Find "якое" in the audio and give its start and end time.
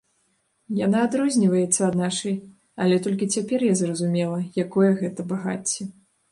4.67-4.91